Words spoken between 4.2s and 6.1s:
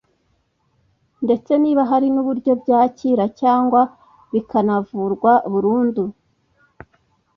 bikanavurwa burundu